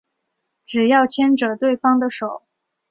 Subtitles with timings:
[0.65, 2.41] 只要牵着对方的手